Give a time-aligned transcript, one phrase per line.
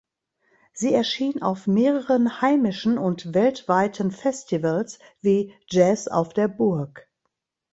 [0.73, 7.07] Sie erschien auf mehreren heimischen und weltweiten Festivals wie „Jazz auf der Burg“.